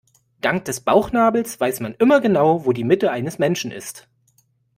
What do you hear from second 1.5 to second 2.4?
weiß man immer